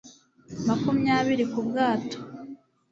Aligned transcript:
makumyabiri 0.67 1.45
ku 1.51 1.59
bwato 1.67 2.17